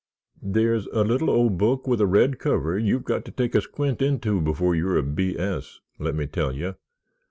[0.41, 4.01] "There's a little old book with a red cover you've got to take a squint
[4.01, 5.37] into before you're a B.
[5.37, 6.73] S., let me tell you.